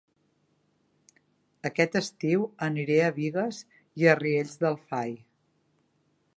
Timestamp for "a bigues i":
3.09-4.11